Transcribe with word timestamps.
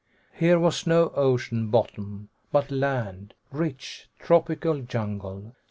Here 0.33 0.57
was 0.57 0.87
no 0.87 1.09
ocean 1.09 1.67
bottom, 1.67 2.29
but 2.51 2.71
land, 2.71 3.35
rich 3.51 4.09
tropical 4.17 4.81
jungle. 4.81 5.53